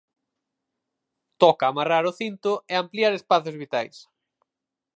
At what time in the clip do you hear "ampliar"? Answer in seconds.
2.83-3.13